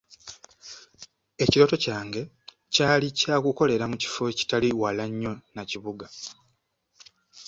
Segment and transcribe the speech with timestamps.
[1.43, 2.21] Ekirooto kyange
[2.73, 6.05] kyali kya kukolera mu kifo ekitali wala nnyo na kibuga.